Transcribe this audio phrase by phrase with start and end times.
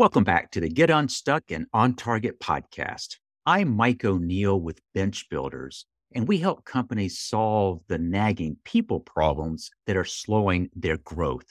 [0.00, 3.18] Welcome back to the Get Unstuck and On Target podcast.
[3.44, 9.70] I'm Mike O'Neill with Bench Builders, and we help companies solve the nagging people problems
[9.86, 11.44] that are slowing their growth.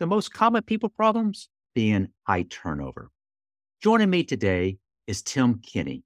[0.00, 3.12] The most common people problems being high turnover.
[3.80, 6.02] Joining me today is Tim Kenny.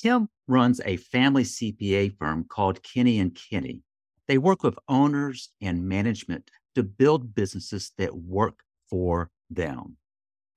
[0.00, 3.82] Tim runs a family CPA firm called Kenny and Kenny.
[4.28, 9.97] They work with owners and management to build businesses that work for them.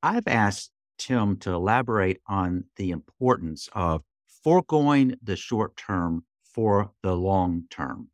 [0.03, 4.03] I've asked Tim to elaborate on the importance of
[4.43, 8.09] foregoing the short term for the long term.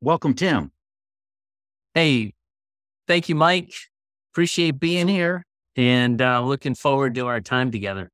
[0.00, 0.72] Welcome, Tim.
[1.94, 2.34] Hey,
[3.06, 3.72] thank you, Mike.
[4.32, 5.44] Appreciate being here
[5.76, 8.10] and uh, looking forward to our time together.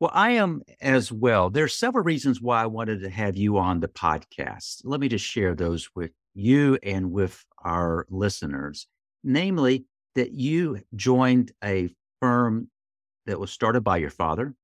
[0.00, 1.50] Well, I am as well.
[1.50, 4.80] There's several reasons why I wanted to have you on the podcast.
[4.84, 8.88] Let me just share those with you and with our listeners.
[9.22, 9.84] Namely,
[10.14, 12.68] that you joined a firm
[13.26, 14.54] that was started by your father.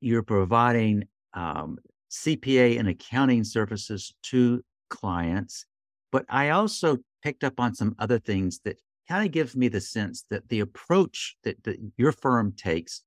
[0.00, 1.78] You're providing um,
[2.10, 5.66] CPA and accounting services to clients.
[6.12, 8.76] But I also picked up on some other things that
[9.08, 13.02] kind of gives me the sense that the approach that, that your firm takes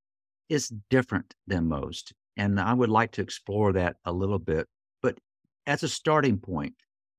[0.50, 2.14] is different than most.
[2.36, 4.68] And I would like to explore that a little bit.
[5.02, 5.18] But
[5.66, 6.74] as a starting point,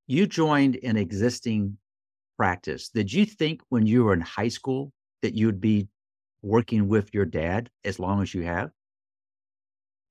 [0.06, 1.78] you joined an existing
[2.38, 2.88] practice.
[2.88, 5.88] Did you think when you were in high school that you'd be
[6.40, 8.70] working with your dad as long as you have?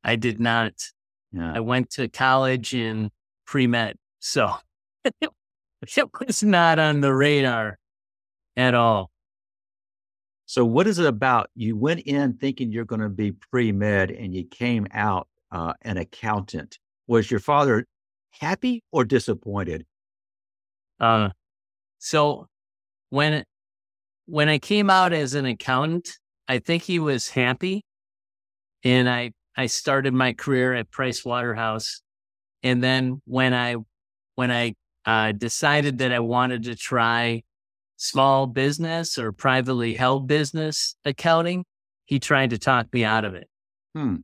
[0.03, 0.73] I did not.
[1.31, 1.53] Yeah.
[1.55, 3.09] I went to college in
[3.45, 3.95] pre med.
[4.19, 4.53] So
[5.21, 5.29] it
[6.19, 7.79] was not on the radar
[8.55, 9.09] at all.
[10.45, 11.49] So, what is it about?
[11.55, 15.73] You went in thinking you're going to be pre med and you came out uh,
[15.81, 16.79] an accountant.
[17.07, 17.85] Was your father
[18.31, 19.85] happy or disappointed?
[20.99, 21.29] Uh,
[21.99, 22.47] so
[23.09, 23.43] when
[24.25, 26.09] when I came out as an accountant,
[26.47, 27.83] I think he was happy,
[28.83, 32.01] and I I started my career at Price Waterhouse,
[32.63, 33.75] and then when I
[34.35, 37.43] when I uh, decided that I wanted to try
[37.95, 41.65] small business or privately held business accounting,
[42.05, 43.49] he tried to talk me out of it.
[43.95, 44.17] Hmm.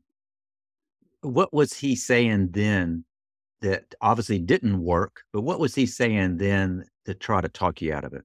[1.22, 3.06] What was he saying then
[3.64, 7.94] that obviously didn't work, but what was he saying then to try to talk you
[7.94, 8.24] out of it?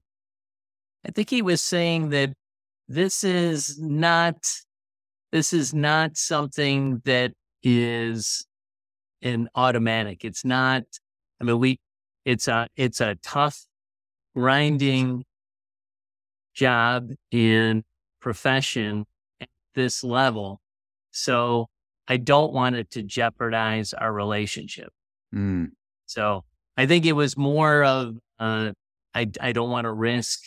[1.07, 2.33] I think he was saying that
[2.87, 4.35] this is not
[5.31, 7.31] this is not something that
[7.63, 8.45] is
[9.21, 10.25] an automatic.
[10.25, 10.83] It's not
[11.39, 11.79] I mean we
[12.25, 13.65] it's a it's a tough
[14.35, 15.23] grinding
[16.53, 17.83] job in
[18.19, 19.05] profession
[19.39, 20.59] at this level.
[21.11, 21.67] So
[22.09, 24.91] I don't want it to jeopardize our relationship.
[25.33, 25.71] Mm.
[26.05, 26.43] So
[26.77, 28.71] I think it was more of uh,
[29.13, 30.39] I I don't want to risk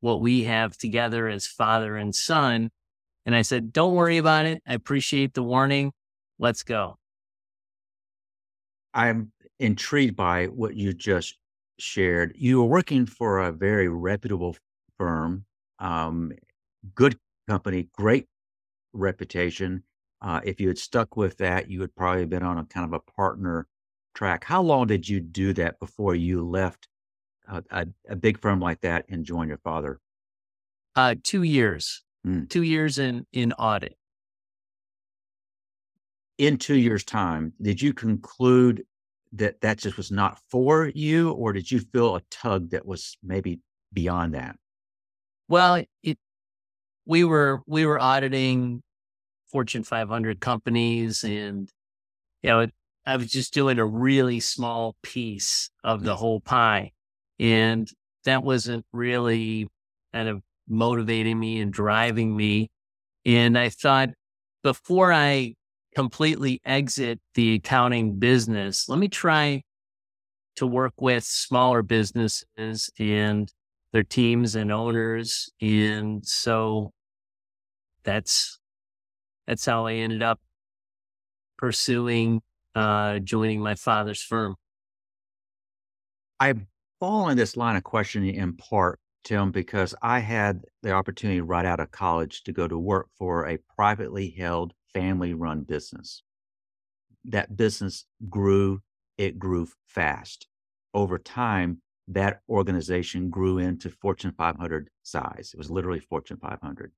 [0.00, 2.70] what we have together as father and son.
[3.26, 4.62] And I said, don't worry about it.
[4.66, 5.92] I appreciate the warning.
[6.38, 6.96] Let's go.
[8.94, 11.36] I'm intrigued by what you just
[11.78, 12.32] shared.
[12.34, 14.56] You were working for a very reputable
[14.98, 15.44] firm,
[15.78, 16.32] um,
[16.94, 17.16] good
[17.48, 18.26] company, great
[18.92, 19.84] reputation.
[20.22, 22.86] Uh, if you had stuck with that, you would probably have been on a kind
[22.86, 23.66] of a partner
[24.14, 24.44] track.
[24.44, 26.88] How long did you do that before you left
[27.48, 30.00] a, a, a big firm like that and joined your father?
[30.96, 32.02] Uh, two years.
[32.26, 32.48] Mm.
[32.50, 33.96] Two years in in audit.
[36.38, 38.84] In two years' time, did you conclude
[39.32, 43.16] that that just was not for you, or did you feel a tug that was
[43.22, 43.60] maybe
[43.92, 44.56] beyond that?
[45.48, 46.18] Well, it
[47.06, 48.82] we were we were auditing
[49.50, 51.70] Fortune 500 companies, and
[52.42, 52.72] you know, it,
[53.10, 56.92] I was just doing a really small piece of the whole pie.
[57.40, 57.88] And
[58.24, 59.66] that wasn't really
[60.12, 62.70] kind of motivating me and driving me.
[63.26, 64.10] And I thought
[64.62, 65.54] before I
[65.96, 69.62] completely exit the accounting business, let me try
[70.54, 73.52] to work with smaller businesses and
[73.92, 75.50] their teams and owners.
[75.60, 76.92] And so
[78.04, 78.60] that's
[79.48, 80.38] that's how I ended up
[81.58, 82.42] pursuing
[82.80, 84.56] uh, joining my father's firm.
[86.40, 86.54] I
[86.98, 91.66] fall in this line of questioning in part, Tim, because I had the opportunity right
[91.66, 96.22] out of college to go to work for a privately held family run business.
[97.24, 98.80] That business grew,
[99.18, 100.46] it grew fast.
[100.94, 105.50] Over time, that organization grew into Fortune 500 size.
[105.52, 106.92] It was literally Fortune 500.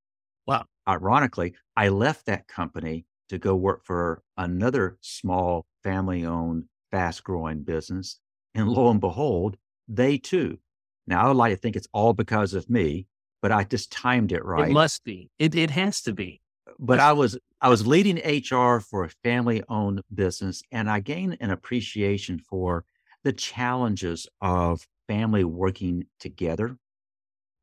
[0.47, 0.65] Wow.
[0.89, 7.63] Ironically, I left that company to go work for another small family owned, fast growing
[7.63, 8.21] business.
[8.55, 9.57] And lo and behold,
[9.89, 10.59] they too.
[11.07, 13.07] Now, I would like to think it's all because of me,
[13.41, 14.69] but I just timed it right.
[14.69, 15.31] It must be.
[15.39, 16.43] It it has to be.
[16.79, 21.39] But I was I was leading HR for a family owned business, and I gained
[21.41, 22.85] an appreciation for
[23.25, 26.77] the challenges of family working together.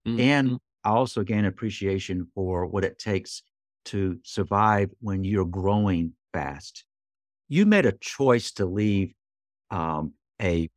[0.08, 0.20] Mm-hmm.
[0.20, 3.44] And I also gain appreciation for what it takes
[3.90, 6.86] to survive when you're growing fast.
[7.48, 9.14] You made a choice to leave
[9.72, 10.70] um, a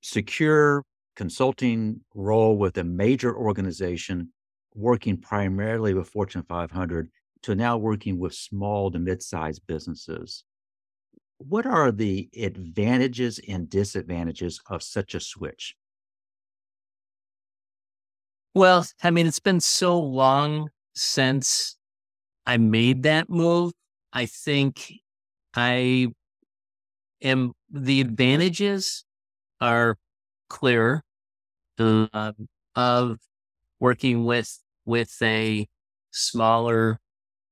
[0.00, 0.84] secure
[1.14, 4.32] consulting role with a major organization
[4.74, 7.10] working primarily with Fortune 500
[7.42, 10.44] to now working with small to mid-sized businesses.
[11.38, 15.76] What are the advantages and disadvantages of such a switch?
[18.54, 21.77] Well, I mean, it's been so long since
[22.48, 23.72] I made that move.
[24.10, 24.90] I think
[25.54, 26.08] I
[27.20, 29.04] am the advantages
[29.60, 29.98] are
[30.48, 31.02] clearer
[31.78, 32.32] uh,
[32.74, 33.18] of
[33.80, 35.68] working with with a
[36.10, 37.00] smaller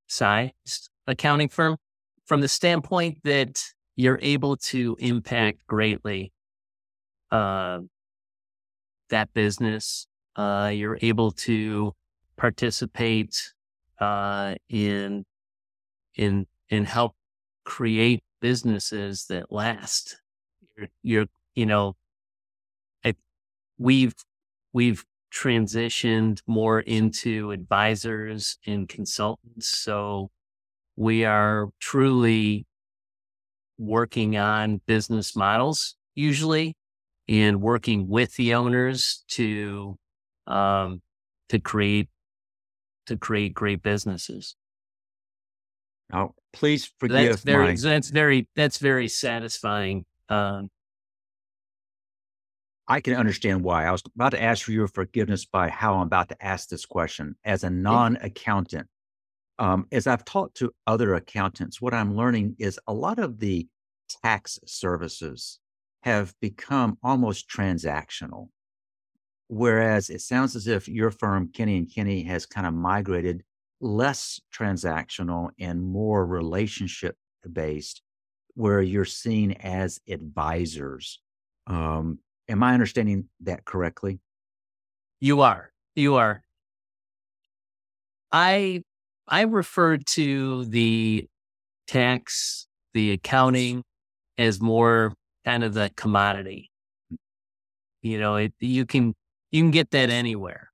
[0.07, 1.77] sized accounting firm
[2.25, 3.63] from the standpoint that
[3.97, 6.33] you're able to impact greatly
[7.31, 7.81] uh,
[9.11, 10.07] that business.
[10.37, 11.93] Uh, you're able to
[12.39, 13.53] participate
[14.01, 15.25] uh, in
[16.17, 17.15] in in help
[17.65, 20.17] create businesses that last.
[20.77, 21.97] You're, you're you know,
[23.05, 23.15] I,
[23.79, 24.15] we've
[24.73, 29.69] we've transitioned more into advisors and consultants.
[29.69, 30.31] So
[30.97, 32.67] we are truly
[33.79, 36.75] working on business models usually
[37.29, 39.97] and working with the owners to
[40.47, 41.03] um,
[41.49, 42.09] to create
[43.07, 44.57] to create great businesses.
[46.13, 47.77] Now, please forgive that's very, my...
[47.77, 50.05] That's very that's very satisfying.
[50.29, 50.71] Um,
[52.89, 53.87] I can understand why.
[53.87, 56.87] I was about to ask for your forgiveness by how I'm about to ask this
[56.87, 57.37] question.
[57.45, 58.87] As a non accountant,
[59.59, 63.67] um, as I've talked to other accountants, what I'm learning is a lot of the
[64.23, 65.59] tax services
[66.03, 68.49] have become almost transactional.
[69.49, 73.45] Whereas it sounds as if your firm, Kenny and Kenny, has kind of migrated
[73.81, 77.17] less transactional and more relationship
[77.53, 78.03] based,
[78.55, 81.21] where you're seen as advisors.
[81.67, 84.21] Um, Am I understanding that correctly?
[85.21, 85.73] You are.
[85.97, 86.43] You are.
[88.31, 88.83] I
[89.27, 91.27] I refer to the
[91.89, 93.83] tax, the accounting
[94.39, 95.15] as more
[95.45, 96.71] kind of the commodity.
[98.03, 99.15] You know, it, you can
[99.51, 100.71] you can get that anywhere.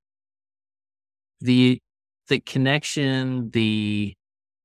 [1.40, 1.80] The
[2.28, 4.14] the connection, the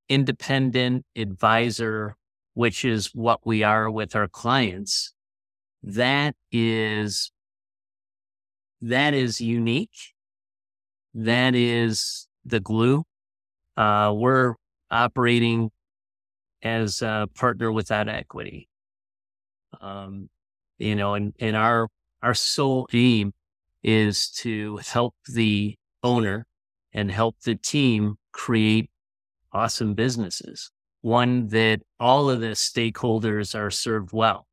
[0.09, 2.15] independent advisor,
[2.53, 5.13] which is what we are with our clients,
[5.83, 7.31] that is
[8.81, 10.13] that is unique.
[11.13, 13.03] That is the glue.
[13.75, 14.53] Uh, we're
[14.91, 15.71] operating
[16.61, 18.67] as a partner without equity.
[19.81, 20.29] Um,
[20.77, 21.87] you know, and, and our
[22.21, 23.33] our sole aim
[23.87, 25.73] is to help the
[26.03, 26.45] owner
[26.93, 28.91] and help the team create
[29.53, 30.69] awesome businesses.
[31.01, 34.45] One that all of the stakeholders are served well.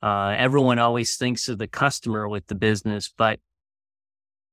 [0.00, 3.40] Uh, everyone always thinks of the customer with the business, but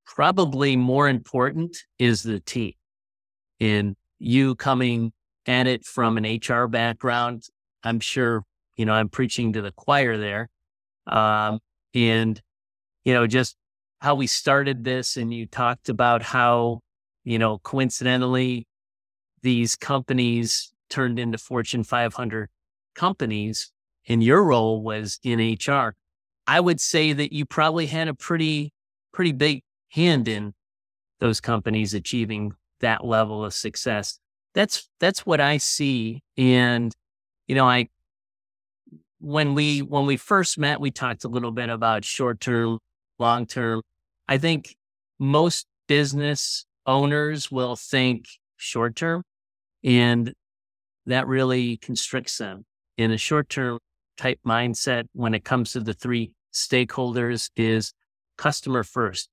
[0.07, 2.73] probably more important is the team.
[3.59, 5.13] In you coming
[5.45, 7.43] at it from an HR background,
[7.83, 8.43] I'm sure,
[8.77, 10.49] you know, I'm preaching to the choir there.
[11.05, 11.59] Um,
[11.93, 12.41] and,
[13.05, 13.55] you know, just
[13.99, 16.81] how we started this and you talked about how,
[17.23, 18.67] you know, coincidentally,
[19.41, 22.49] these companies turned into Fortune 500
[22.95, 23.71] companies
[24.07, 25.95] and your role was in HR,
[26.45, 28.73] I would say that you probably had a pretty,
[29.13, 30.53] pretty big hand in
[31.19, 34.19] those companies achieving that level of success.
[34.53, 36.23] That's, that's what I see.
[36.37, 36.93] And,
[37.47, 37.89] you know, I,
[39.19, 42.79] when we, when we first met, we talked a little bit about short term,
[43.19, 43.81] long term.
[44.27, 44.75] I think
[45.19, 48.25] most business owners will think
[48.57, 49.23] short term
[49.83, 50.33] and
[51.05, 52.65] that really constricts them.
[52.97, 53.79] In a short term
[54.17, 57.93] type mindset when it comes to the three stakeholders is
[58.37, 59.29] customer first,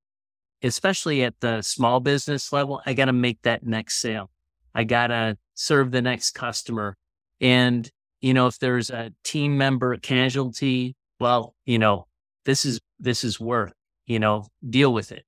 [0.63, 2.83] especially at the small business level.
[2.85, 4.31] I got to make that next sale.
[4.75, 6.97] I got to serve the next customer.
[7.41, 12.07] And, you know, if there's a team member casualty, well, you know,
[12.45, 13.73] this is, this is worth,
[14.07, 15.25] you know, deal with it.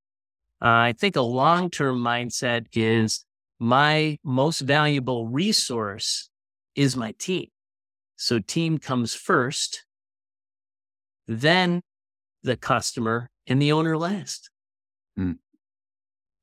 [0.61, 3.25] Uh, I think a long term mindset is
[3.59, 6.31] my most valuable resource
[6.75, 7.49] is my team.
[8.17, 9.85] So team comes first,
[11.27, 11.83] then
[12.43, 14.51] the customer and the owner last.
[15.19, 15.39] Mm.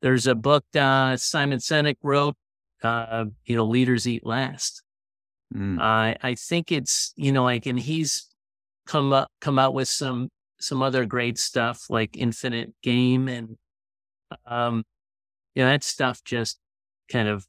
[0.02, 2.36] there's a book uh, Simon Sinek wrote,
[2.82, 4.82] uh, you know, Leaders Eat Last.
[5.56, 5.80] Mm.
[5.80, 8.28] I think it's, you know, like, and he's
[8.88, 10.30] come up, come out with some,
[10.64, 13.58] some other great stuff like Infinite Game and,
[14.46, 14.84] um,
[15.56, 16.60] you know, that stuff just
[17.12, 17.46] kind of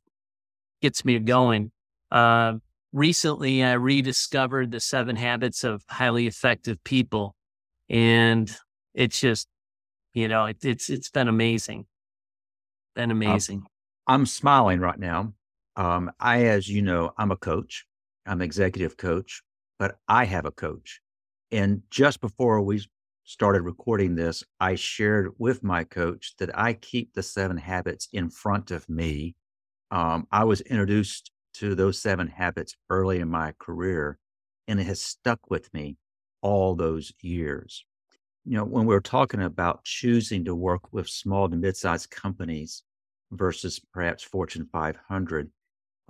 [0.82, 1.70] gets me going.
[2.10, 2.54] Uh,
[2.92, 7.34] recently, I rediscovered the seven habits of highly effective people
[7.88, 8.54] and
[8.94, 9.48] it's just,
[10.12, 11.86] you know, it, it's, it's been amazing.
[12.94, 13.58] Been amazing.
[13.58, 13.66] Um,
[14.06, 15.32] I'm smiling right now.
[15.76, 17.86] Um, I, as you know, I'm a coach.
[18.26, 19.42] I'm executive coach,
[19.78, 21.00] but I have a coach.
[21.50, 22.82] And just before we
[23.24, 28.28] started recording this, I shared with my coach that I keep the seven habits in
[28.28, 29.34] front of me.
[29.90, 34.18] Um, I was introduced to those seven habits early in my career,
[34.68, 35.96] and it has stuck with me
[36.42, 37.84] all those years.
[38.44, 42.82] You know, when we're talking about choosing to work with small to mid-sized companies
[43.32, 45.50] versus perhaps Fortune 500,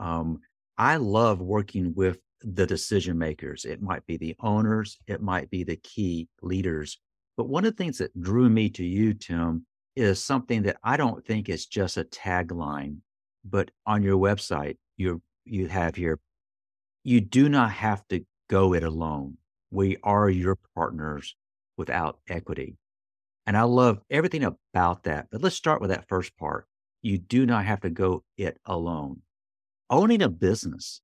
[0.01, 0.41] um,
[0.77, 3.65] I love working with the decision makers.
[3.65, 7.01] It might be the owners, it might be the key leaders.
[7.37, 10.97] But one of the things that drew me to you, Tim, is something that I
[10.97, 12.99] don't think is just a tagline,
[13.45, 16.21] but on your website, you you have here,
[17.03, 19.37] you do not have to go it alone.
[19.71, 21.37] We are your partners
[21.77, 22.77] without equity.
[23.47, 25.27] And I love everything about that.
[25.31, 26.67] But let's start with that first part.
[27.03, 29.21] You do not have to go it alone
[29.91, 31.01] owning a business,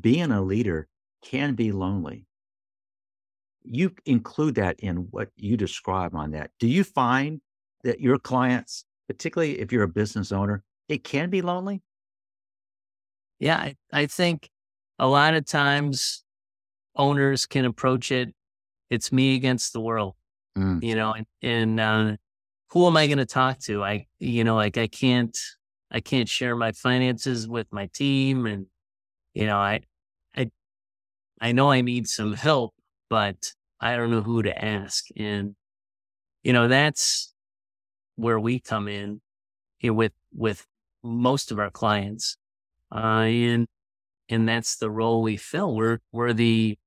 [0.00, 0.88] being a leader
[1.22, 2.26] can be lonely.
[3.62, 6.50] You include that in what you describe on that.
[6.58, 7.40] Do you find
[7.84, 11.82] that your clients, particularly if you're a business owner, it can be lonely?
[13.38, 14.48] Yeah, I, I think
[14.98, 16.24] a lot of times
[16.96, 18.34] owners can approach it.
[18.90, 20.14] It's me against the world,
[20.56, 20.82] mm.
[20.82, 22.16] you know, and, and uh,
[22.70, 23.84] who am I going to talk to?
[23.84, 25.36] I, you know, like I can't,
[25.90, 28.46] I can't share my finances with my team.
[28.46, 28.66] And,
[29.34, 29.80] you know, I,
[30.36, 30.50] I,
[31.40, 32.74] I know I need some help,
[33.08, 35.06] but I don't know who to ask.
[35.16, 35.54] And,
[36.42, 37.32] you know, that's
[38.16, 39.20] where we come in
[39.80, 40.66] you know, with, with
[41.02, 42.36] most of our clients.
[42.94, 43.66] Uh, and,
[44.28, 45.74] and that's the role we fill.
[45.74, 46.78] We're, we're the,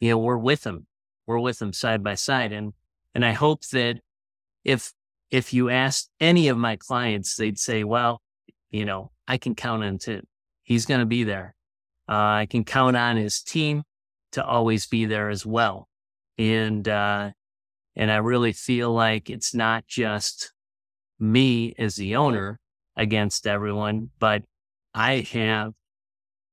[0.00, 0.86] you know, we're with them.
[1.26, 2.52] We're with them side by side.
[2.52, 2.72] And,
[3.14, 4.00] and I hope that
[4.64, 4.92] if,
[5.30, 8.20] if you asked any of my clients, they'd say, well,
[8.70, 10.26] you know, I can count on Tim.
[10.62, 11.54] He's going to be there.
[12.08, 13.82] Uh, I can count on his team
[14.32, 15.88] to always be there as well.
[16.38, 17.30] And, uh,
[17.96, 20.52] and I really feel like it's not just
[21.18, 22.58] me as the owner
[22.96, 24.42] against everyone, but
[24.92, 25.72] I have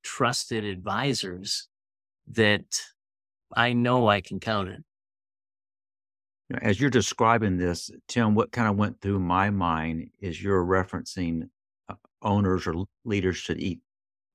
[0.03, 1.67] trusted advisors
[2.27, 2.81] that
[3.55, 4.83] I know I can count on.
[6.61, 11.49] As you're describing this, Tim, what kind of went through my mind is you're referencing
[12.21, 13.79] owners or leaders should eat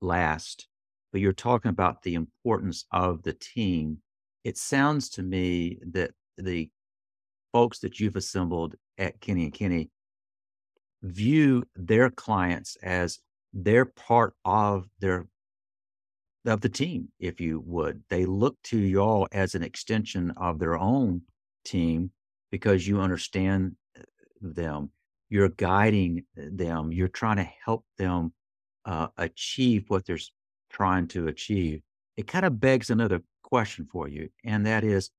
[0.00, 0.66] last,
[1.16, 3.96] but you're talking about the importance of the team.
[4.44, 6.68] It sounds to me that the
[7.54, 9.88] folks that you've assembled at Kenny and Kenny
[11.02, 13.18] view their clients as
[13.54, 15.26] they're part of their
[16.44, 18.02] of the team, if you would.
[18.10, 21.22] They look to y'all as an extension of their own
[21.64, 22.10] team
[22.50, 24.02] because you understand uh,
[24.42, 24.90] them
[25.30, 28.34] you're guiding them, you're trying to help them
[28.84, 30.18] uh, achieve what they're
[30.76, 31.80] trying to achieve.
[32.16, 35.10] It kind of begs another question for you, and that is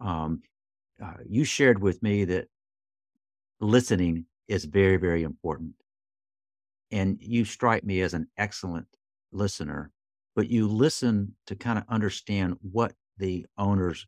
[0.00, 0.42] um,
[1.02, 2.48] uh, you shared with me that
[3.60, 5.74] listening is very, very important.
[6.90, 8.86] And you strike me as an excellent
[9.32, 9.92] listener,
[10.34, 14.06] but you listen to kind of understand what the owner's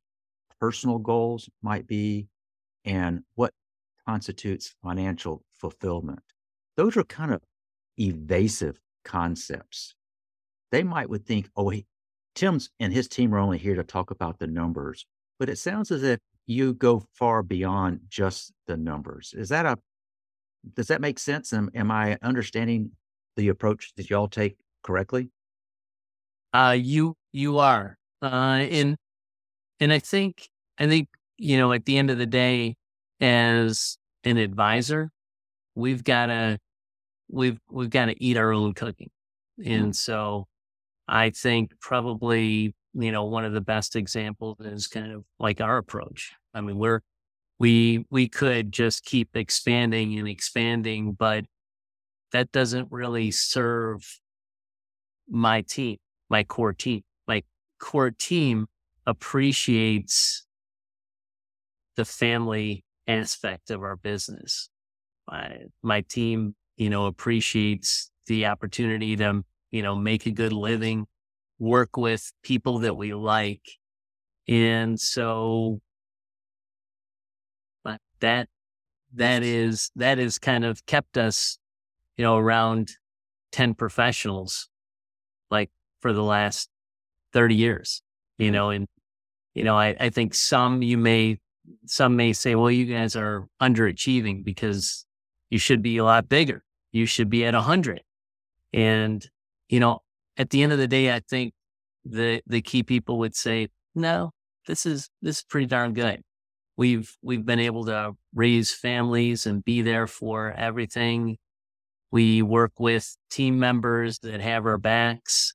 [0.61, 2.28] personal goals might be
[2.85, 3.52] and what
[4.07, 6.21] constitutes financial fulfillment.
[6.76, 7.42] Those are kind of
[7.99, 9.95] evasive concepts.
[10.72, 11.86] They might would think, oh, he,
[12.34, 15.06] Tim's and his team are only here to talk about the numbers,
[15.38, 19.34] but it sounds as if you go far beyond just the numbers.
[19.36, 19.76] Is that a
[20.74, 21.52] does that make sense?
[21.52, 22.90] Am, am I understanding
[23.36, 25.30] the approach that y'all take correctly?
[26.52, 28.96] Uh, you you are, uh, and
[29.78, 30.48] and I think
[30.78, 31.08] I think
[31.38, 32.74] you know at the end of the day,
[33.20, 35.10] as an advisor,
[35.74, 36.58] we've got to
[37.28, 39.10] we've we've got to eat our own cooking,
[39.60, 39.72] mm-hmm.
[39.72, 40.46] and so
[41.11, 45.76] I think probably you know one of the best examples is kind of like our
[45.76, 46.33] approach.
[46.55, 47.00] I mean, we're
[47.59, 51.45] we we could just keep expanding and expanding, but
[52.33, 54.21] that doesn't really serve
[55.29, 55.99] my team,
[56.29, 57.02] my core team.
[57.26, 57.43] My
[57.81, 58.67] core team
[59.07, 60.47] appreciates
[61.97, 64.69] the family aspect of our business.
[65.29, 71.06] My, my team, you know, appreciates the opportunity to, you know, make a good living,
[71.58, 73.62] work with people that we like.
[74.48, 75.80] And so
[77.84, 78.48] but that
[79.14, 81.58] that is that is kind of kept us,
[82.16, 82.90] you know, around
[83.52, 84.68] 10 professionals
[85.50, 86.68] like for the last
[87.32, 88.02] 30 years,
[88.38, 88.54] you mm-hmm.
[88.54, 88.86] know, and
[89.54, 91.38] you know, I, I think some you may
[91.86, 95.04] some may say, well, you guys are underachieving because
[95.50, 96.64] you should be a lot bigger.
[96.92, 98.02] You should be at a hundred.
[98.72, 99.28] And,
[99.70, 100.00] you know,
[100.36, 101.54] at the end of the day, I think
[102.04, 104.32] the, the key people would say, no,
[104.66, 106.22] this is, this is pretty darn good.
[106.76, 111.36] We've, we've been able to raise families and be there for everything.
[112.10, 115.54] We work with team members that have our backs.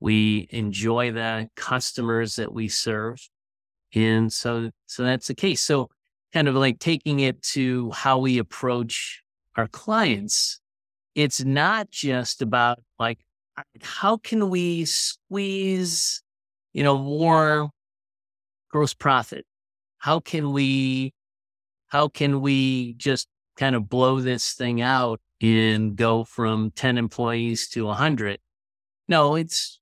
[0.00, 3.18] We enjoy the customers that we serve.
[3.94, 5.60] And so, so that's the case.
[5.60, 5.90] So
[6.32, 9.22] kind of like taking it to how we approach
[9.56, 10.60] our clients.
[11.14, 13.18] It's not just about like,
[13.80, 16.22] how can we squeeze,
[16.72, 17.70] you know, more
[18.70, 19.44] gross profit?
[19.98, 21.12] How can we,
[21.88, 27.68] how can we just kind of blow this thing out and go from 10 employees
[27.70, 28.38] to 100?
[29.08, 29.80] No, it's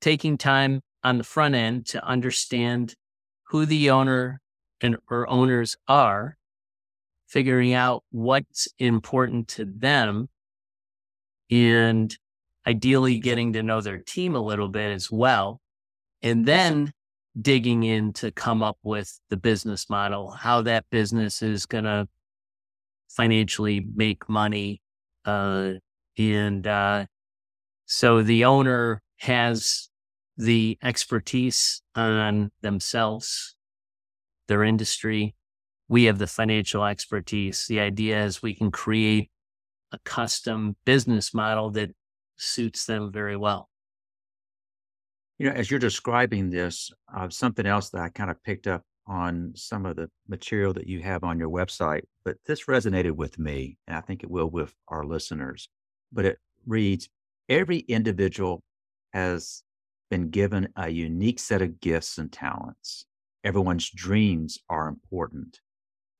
[0.00, 2.94] taking time on the front end to understand
[3.44, 4.40] who the owner
[4.80, 6.36] and or owners are,
[7.28, 10.28] figuring out what's important to them,
[11.50, 12.16] and
[12.66, 15.60] ideally getting to know their team a little bit as well.
[16.22, 16.92] And then
[17.40, 22.08] digging in to come up with the business model, how that business is going to
[23.08, 24.80] financially make money.
[25.24, 25.72] Uh,
[26.18, 27.06] and uh,
[27.84, 29.88] so the owner has
[30.36, 33.54] the expertise on themselves,
[34.48, 35.34] their industry.
[35.88, 37.66] We have the financial expertise.
[37.68, 39.30] The idea is we can create
[39.92, 41.90] a custom business model that
[42.36, 43.68] suits them very well.
[45.38, 48.82] You know, as you're describing this, uh, something else that I kind of picked up
[49.06, 53.38] on some of the material that you have on your website, but this resonated with
[53.38, 55.68] me, and I think it will with our listeners.
[56.12, 57.08] But it reads
[57.48, 58.62] Every individual
[59.12, 59.62] has
[60.10, 63.06] been given a unique set of gifts and talents.
[63.44, 65.60] Everyone's dreams are important.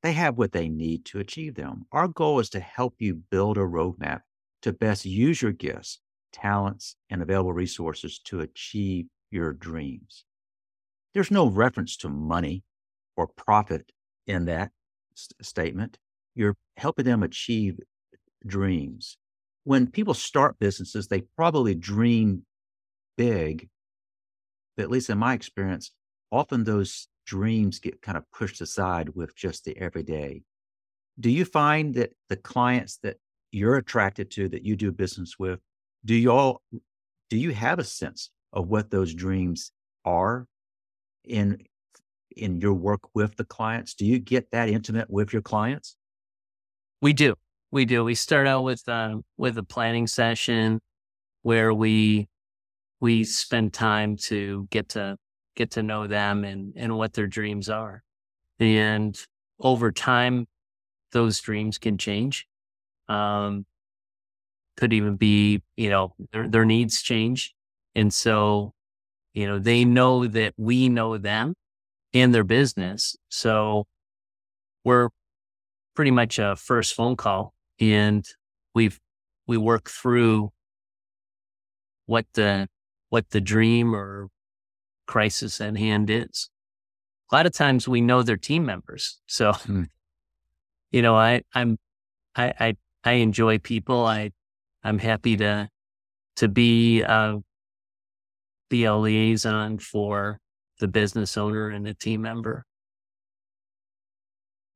[0.03, 1.87] They have what they need to achieve them.
[1.91, 4.21] Our goal is to help you build a roadmap
[4.63, 5.99] to best use your gifts,
[6.41, 10.25] talents, and available resources to achieve your dreams.
[11.15, 12.63] There's no reference to money
[13.17, 13.93] or profit
[14.27, 14.71] in that
[15.15, 15.99] st- statement.
[16.35, 17.79] You're helping them achieve
[18.47, 19.17] dreams.
[19.65, 22.45] When people start businesses, they probably dream
[23.17, 23.69] big
[24.77, 25.91] but at least in my experience,
[26.31, 30.43] often those dreams get kind of pushed aside with just the everyday.
[31.19, 33.17] Do you find that the clients that
[33.53, 35.61] you're attracted to, that you do business with,
[36.07, 36.63] do you all
[37.29, 39.73] do you have a sense of what those dreams
[40.05, 40.47] are
[41.25, 41.59] in
[42.37, 43.95] in your work with the clients?
[43.95, 45.97] Do you get that intimate with your clients?
[47.03, 47.35] We do.
[47.71, 48.05] We do.
[48.05, 50.81] We start out with um, with a planning session
[51.43, 52.29] where we
[53.01, 55.17] we spend time to get to
[55.57, 58.03] get to know them and and what their dreams are
[58.59, 59.19] and
[59.61, 60.47] over time
[61.13, 62.47] those dreams can change
[63.09, 63.65] um
[64.77, 67.55] could even be you know their, their needs change
[67.95, 68.73] and so
[69.35, 71.55] you know they know that we know them
[72.13, 73.87] and their business so
[74.85, 75.09] we're
[75.95, 78.27] pretty much a first phone call and
[78.75, 79.01] we've
[79.47, 80.53] we work through
[82.07, 82.69] what the
[83.09, 84.29] what the dream or
[85.07, 86.51] crisis at hand is.
[87.31, 89.21] A lot of times we know their team members.
[89.27, 89.87] So, mm.
[90.91, 91.79] you know, I, I'm,
[92.35, 94.05] I, I, I enjoy people.
[94.05, 94.31] I,
[94.87, 95.69] I'm happy to,
[96.37, 97.39] to be, uh,
[98.71, 100.39] be a liaison for
[100.79, 102.65] the business owner and the team member.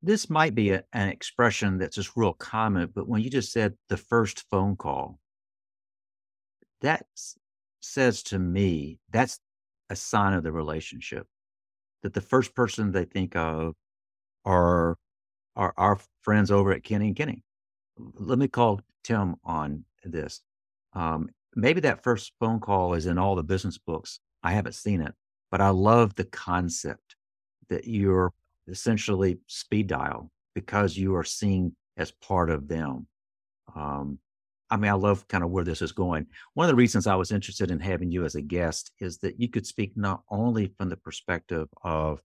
[0.02, 3.74] This might be a, an expression that's just real common, but when you just said
[3.88, 5.20] the first phone call,
[6.80, 7.06] that
[7.78, 9.38] says to me that's
[9.90, 11.26] a sign of the relationship
[12.02, 13.74] that the first person they think of
[14.44, 14.96] are
[15.54, 17.44] are our friends over at Kenny and Kenny.
[17.96, 20.40] Let me call Tim on this.
[20.94, 24.20] Um, maybe that first phone call is in all the business books.
[24.42, 25.14] I haven't seen it,
[25.50, 27.16] but I love the concept
[27.68, 28.32] that you're
[28.68, 33.06] essentially speed dial because you are seen as part of them.
[33.74, 34.18] Um,
[34.70, 36.26] I mean, I love kind of where this is going.
[36.54, 39.40] One of the reasons I was interested in having you as a guest is that
[39.40, 42.22] you could speak not only from the perspective of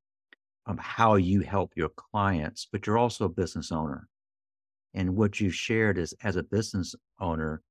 [0.80, 4.08] how you help your clients, but you're also a business owner.
[4.96, 7.62] and what you shared is as a business owner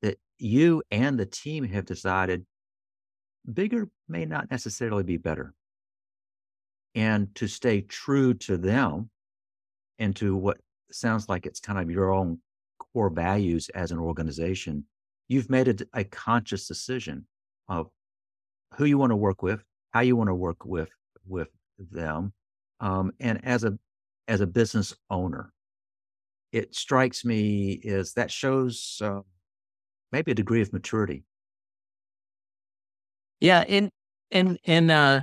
[0.00, 2.44] that you and the team have decided
[3.52, 5.54] bigger may not necessarily be better.
[6.94, 9.10] And to stay true to them
[9.98, 10.58] and to what
[10.90, 12.38] sounds like it's kind of your own
[12.78, 14.84] core values as an organization,
[15.28, 17.26] you've made a, a conscious decision
[17.68, 17.88] of
[18.74, 20.90] who you want to work with, how you want to work with
[21.26, 22.32] with them,
[22.80, 23.78] um, and as a
[24.28, 25.52] as a business owner,
[26.52, 29.20] it strikes me is that shows uh,
[30.12, 31.24] maybe a degree of maturity.
[33.40, 33.90] Yeah, and
[34.30, 35.22] and and uh,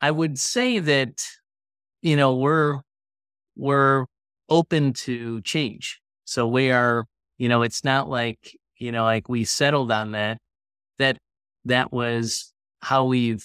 [0.00, 1.24] I would say that
[2.02, 2.80] you know we're
[3.56, 4.06] we're
[4.48, 6.00] open to change.
[6.24, 7.04] So we are,
[7.38, 10.38] you know, it's not like you know, like we settled on that.
[10.98, 11.18] That
[11.66, 13.44] that was how we've,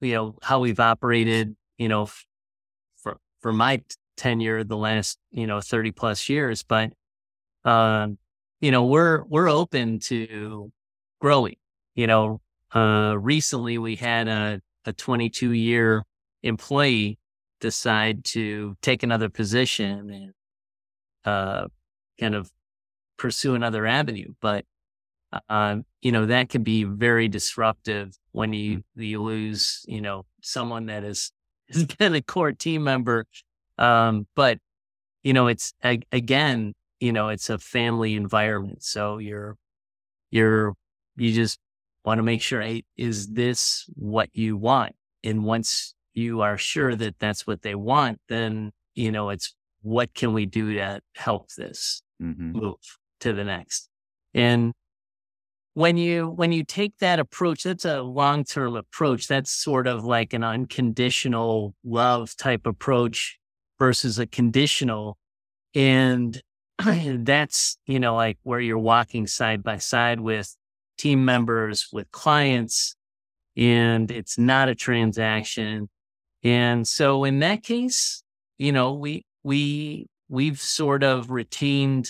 [0.00, 1.56] you know, how we've operated.
[1.78, 2.08] You know,
[2.96, 3.82] for for my
[4.16, 6.62] tenure, the last you know thirty plus years.
[6.62, 6.92] But,
[7.64, 8.18] um,
[8.60, 10.72] you know, we're we're open to
[11.20, 11.56] growing.
[11.94, 12.40] You know,
[12.74, 16.04] uh, recently we had a a 22 year
[16.42, 17.18] employee
[17.60, 20.32] decide to take another position and
[21.24, 21.66] uh,
[22.20, 22.50] kind of
[23.18, 24.32] pursue another avenue.
[24.40, 24.64] But
[25.48, 29.02] uh, you know that can be very disruptive when you mm-hmm.
[29.02, 31.32] you lose you know someone that is
[31.70, 33.26] has been a core team member.
[33.78, 34.58] Um, but
[35.22, 39.56] you know it's again you know it's a family environment, so you're
[40.30, 40.74] you're
[41.16, 41.58] you just
[42.04, 44.94] want to make sure hey, is this what you want?
[45.24, 50.12] And once you are sure that that's what they want, then you know it's what
[50.14, 52.52] can we do to help this mm-hmm.
[52.52, 52.74] move
[53.20, 53.88] to the next
[54.34, 54.72] and
[55.74, 60.32] when you when you take that approach that's a long-term approach that's sort of like
[60.32, 63.38] an unconditional love type approach
[63.78, 65.18] versus a conditional
[65.74, 66.40] and
[66.84, 70.56] that's you know like where you're walking side by side with
[70.98, 72.96] team members with clients
[73.56, 75.88] and it's not a transaction.
[76.42, 78.22] And so in that case
[78.58, 82.08] you know we we we've sort of retained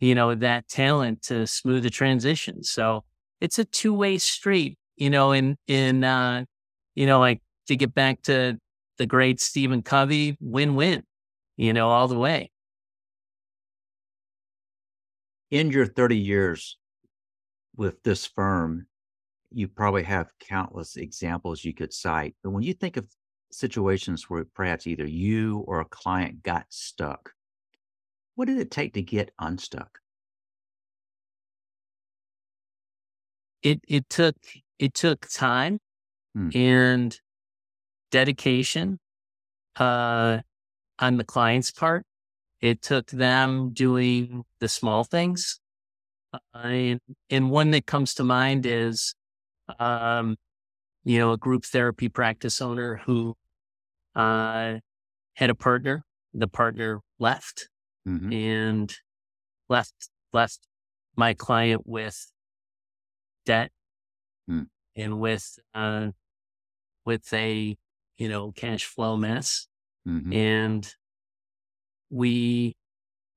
[0.00, 2.62] you know that talent to smooth the transition.
[2.62, 3.04] So
[3.40, 6.44] it's a two-way street you know in in uh
[6.94, 8.58] you know like to get back to
[8.98, 11.02] the great stephen covey win-win
[11.56, 12.50] you know all the way
[15.50, 16.78] in your 30 years
[17.76, 18.86] with this firm
[19.50, 23.06] you probably have countless examples you could cite but when you think of
[23.54, 27.32] situations where perhaps either you or a client got stuck.
[28.34, 29.98] What did it take to get unstuck?
[33.62, 34.36] It it took
[34.78, 35.78] it took time
[36.34, 36.48] hmm.
[36.54, 37.20] and
[38.12, 39.00] dedication
[39.76, 40.38] uh,
[41.00, 42.04] on the client's part.
[42.60, 45.58] It took them doing the small things.
[46.32, 49.14] Uh, and, and one that comes to mind is,
[49.80, 50.36] um,
[51.02, 53.34] you know, a group therapy practice owner who
[54.14, 54.74] uh,
[55.34, 56.04] had a partner.
[56.32, 57.68] The partner left
[58.08, 58.32] mm-hmm.
[58.32, 58.94] and
[59.68, 60.60] left left
[61.16, 62.32] my client with
[63.44, 63.70] debt
[64.48, 64.66] mm.
[64.96, 66.08] and with uh,
[67.04, 67.76] with a
[68.16, 69.66] you know cash flow mess.
[70.06, 70.32] Mm-hmm.
[70.32, 70.94] And
[72.10, 72.76] we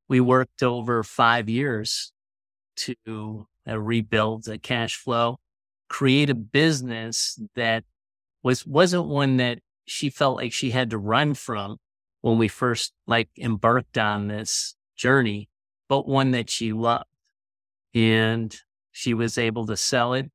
[0.08, 2.12] we worked over five years
[2.76, 5.38] to uh, rebuild the cash flow,
[5.90, 7.84] create a business that
[8.44, 11.78] was wasn't one that she felt like she had to run from
[12.22, 15.50] when we first like embarked on this journey,
[15.88, 17.06] but one that she loved.
[17.94, 18.56] And
[18.92, 20.32] she was able to sell it,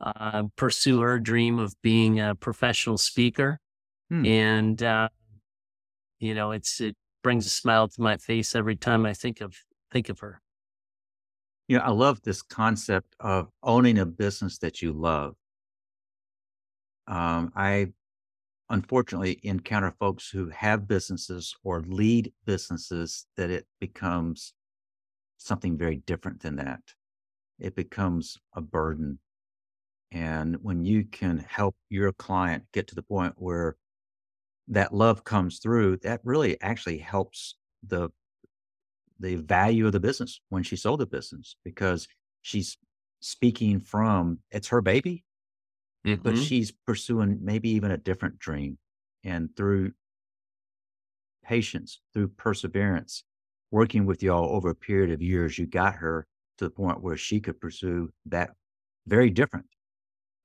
[0.00, 3.60] uh, pursue her dream of being a professional speaker.
[4.10, 4.26] Hmm.
[4.26, 5.08] And, uh,
[6.18, 9.56] you know, it's, it brings a smile to my face every time I think of,
[9.90, 10.40] think of her.
[11.68, 15.34] You know, I love this concept of owning a business that you love.
[17.08, 17.88] Um, I
[18.68, 24.54] unfortunately encounter folks who have businesses or lead businesses that it becomes
[25.38, 26.80] something very different than that.
[27.58, 29.18] It becomes a burden.
[30.12, 33.76] And when you can help your client get to the point where
[34.68, 38.10] that love comes through, that really actually helps the
[39.18, 42.06] the value of the business when she sold the business because
[42.42, 42.76] she's
[43.20, 45.24] speaking from it's her baby
[46.06, 46.22] mm-hmm.
[46.22, 48.78] but she's pursuing maybe even a different dream.
[49.24, 49.92] And through
[51.44, 53.24] patience, through perseverance,
[53.70, 56.26] working with y'all over a period of years, you got her
[56.58, 58.50] to the point where she could pursue that
[59.06, 59.66] very different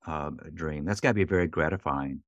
[0.06, 0.86] uh, dream.
[0.86, 2.22] That's got to be very gratifying.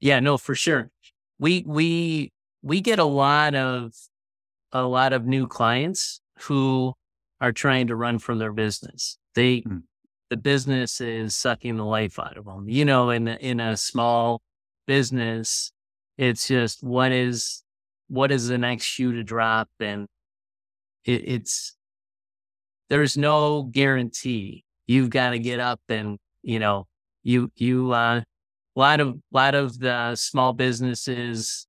[0.00, 0.90] Yeah, no, for sure.
[1.38, 3.92] We we we get a lot of
[4.72, 6.94] a lot of new clients who
[7.40, 9.18] are trying to run from their business.
[9.34, 9.82] They, mm.
[10.30, 12.68] the business is sucking the life out of them.
[12.68, 14.42] You know, in in a small
[14.86, 15.72] business,
[16.16, 17.62] it's just what is
[18.08, 20.06] what is the next shoe to drop, and
[21.04, 21.76] it, it's
[22.88, 24.64] there's no guarantee.
[24.86, 26.86] You've got to get up and you know
[27.28, 31.66] you you uh, a lot of lot of the small businesses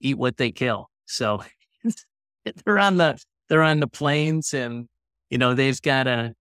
[0.00, 0.88] eat what they kill.
[1.04, 1.42] So
[2.64, 4.88] they're on the they're on the plains and
[5.28, 6.34] you know they've got to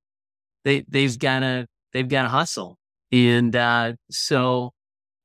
[0.63, 2.77] they they've got to they've got to hustle.
[3.11, 4.71] And uh, so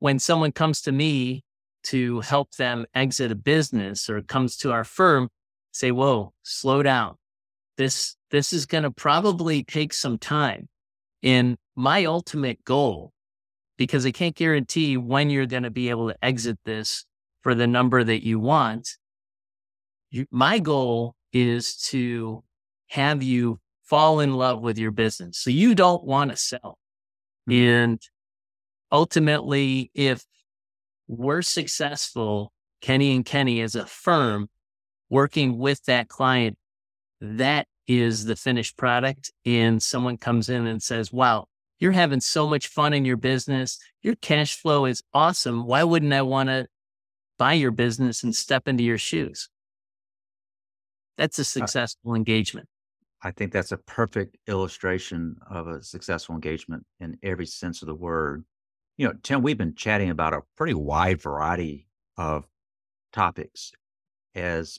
[0.01, 1.43] when someone comes to me
[1.85, 5.29] to help them exit a business or comes to our firm,
[5.73, 7.15] say, "Whoa, slow down.
[7.77, 10.69] This this is going to probably take some time."
[11.23, 13.13] And my ultimate goal,
[13.81, 17.07] because I can't guarantee when you're going to be able to exit this
[17.41, 18.91] for the number that you want,
[20.11, 22.45] you, my goal is to
[22.89, 25.39] have you fall in love with your business.
[25.39, 26.77] So you don't want to sell.
[27.49, 27.53] Mm-hmm.
[27.53, 28.03] And
[28.93, 30.27] ultimately, if
[31.09, 34.49] we're successful, Kenny and Kenny as a firm
[35.09, 36.59] working with that client,
[37.23, 39.33] that is the finished product.
[39.47, 41.47] And someone comes in and says, wow,
[41.81, 43.79] you're having so much fun in your business.
[44.03, 45.67] Your cash flow is awesome.
[45.67, 46.69] Why wouldn't I want to
[47.39, 49.49] buy your business and step into your shoes?
[51.17, 52.69] That's a successful uh, engagement.
[53.23, 57.95] I think that's a perfect illustration of a successful engagement in every sense of the
[57.95, 58.45] word.
[58.97, 62.47] You know, Tim, we've been chatting about a pretty wide variety of
[63.13, 63.73] topics.
[64.35, 64.79] As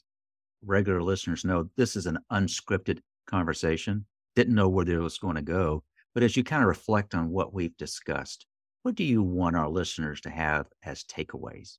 [0.64, 4.06] regular listeners know, this is an unscripted conversation.
[4.36, 5.84] Didn't know where it was going to go.
[6.14, 8.46] But as you kind of reflect on what we've discussed,
[8.84, 11.78] what do you want our listeners to have as takeaways?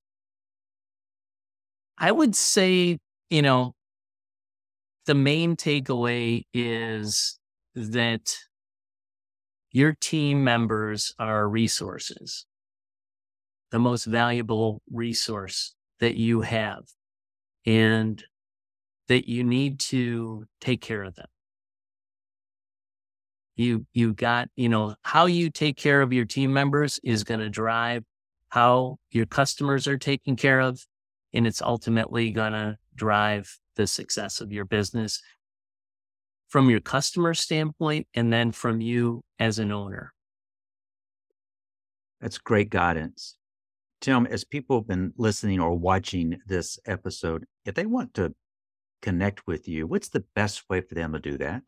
[1.99, 2.99] I would say,
[3.31, 3.75] you know,
[5.07, 7.38] the main takeaway is
[7.75, 8.37] that
[9.73, 12.47] your team members are resources,
[13.71, 16.85] the most valuable resource that you have,
[17.66, 18.23] and
[19.09, 21.27] that you need to take care of them.
[23.57, 27.41] You, you got, you know, how you take care of your team members is going
[27.41, 28.05] to drive
[28.49, 30.87] how your customers are taken care of.
[31.35, 35.23] And it's ultimately going to drive the success of your business
[36.49, 40.12] from your customer standpoint and then from you as an owner.
[42.21, 43.37] That's great guidance.
[44.03, 48.35] Tim, as people have been listening or watching this episode, if they want to
[49.01, 51.62] connect with you, what's the best way for them to do that?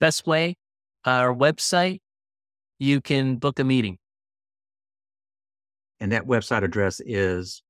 [0.00, 0.56] Best way,
[1.04, 2.00] our website,
[2.78, 3.98] you can book a meeting.
[6.00, 7.62] And that website address is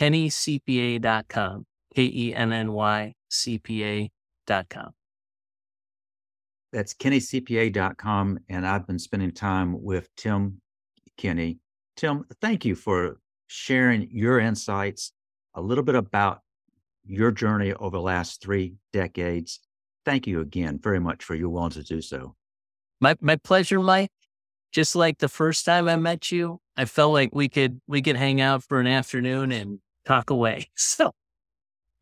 [0.00, 1.66] kennycpa.com.
[1.94, 4.90] K E N N Y C P A.com.
[6.72, 8.38] That's kennycpa.com.
[8.48, 10.60] And I've been spending time with Tim
[11.18, 11.58] Kenny.
[11.96, 15.12] Tim, thank you for sharing your insights,
[15.54, 16.40] a little bit about
[17.04, 19.58] your journey over the last three decades.
[20.04, 22.34] Thank you again very much for your willingness to do so.
[23.00, 24.10] My my pleasure, Mike.
[24.72, 28.16] Just like the first time I met you, I felt like we could we could
[28.16, 30.70] hang out for an afternoon and talk away.
[30.76, 31.12] So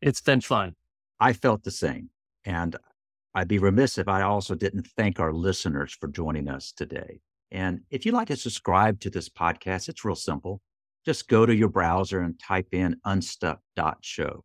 [0.01, 0.75] it's been fun.
[1.19, 2.09] I felt the same.
[2.45, 2.75] And
[3.35, 7.19] I'd be remiss if I also didn't thank our listeners for joining us today.
[7.51, 10.61] And if you'd like to subscribe to this podcast, it's real simple.
[11.05, 14.43] Just go to your browser and type in unstuck.show.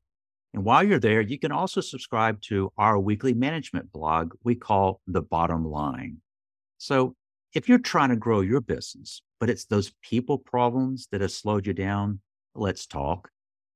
[0.55, 5.01] And while you're there, you can also subscribe to our weekly management blog we call
[5.07, 6.19] The Bottom Line.
[6.79, 7.14] So
[7.53, 11.67] if you're trying to grow your business, but it's those people problems that have slowed
[11.67, 12.21] you down,
[12.55, 13.29] let's talk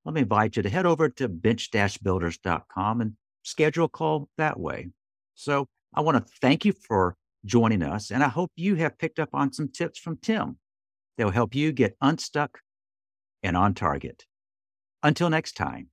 [0.09, 3.13] let me invite you to head over to bench-builders.com and
[3.43, 4.89] schedule a call that way.
[5.35, 7.15] So I want to thank you for
[7.45, 10.57] joining us, and I hope you have picked up on some tips from Tim
[11.19, 12.61] that will help you get unstuck
[13.43, 14.25] and on target.
[15.03, 15.89] Until next time.